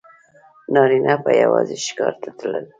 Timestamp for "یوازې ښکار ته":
1.43-2.29